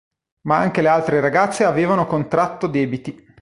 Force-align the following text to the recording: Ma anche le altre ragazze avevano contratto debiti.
Ma 0.47 0.57
anche 0.57 0.81
le 0.81 0.87
altre 0.87 1.19
ragazze 1.19 1.63
avevano 1.63 2.07
contratto 2.07 2.65
debiti. 2.65 3.29